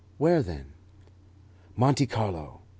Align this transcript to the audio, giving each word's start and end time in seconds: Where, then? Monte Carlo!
Where, 0.17 0.41
then? 0.41 0.73
Monte 1.77 2.07
Carlo! 2.07 2.61